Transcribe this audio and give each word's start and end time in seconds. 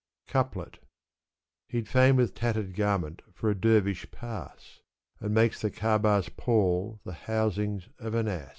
Couplet, 0.27 0.79
He'd 1.67 1.85
£sdn 1.85 2.15
with 2.15 2.33
tattered 2.33 2.73
garment 2.73 3.21
for 3.35 3.51
a 3.51 3.55
dervish 3.55 4.09
pass, 4.09 4.81
And 5.19 5.31
makes 5.31 5.61
the 5.61 5.69
Kaba's' 5.69 6.27
pall 6.37 6.99
the 7.03 7.13
housings 7.13 7.87
of 7.99 8.15
an 8.15 8.27
ass. 8.27 8.49